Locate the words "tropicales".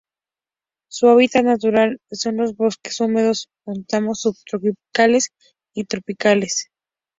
5.83-6.69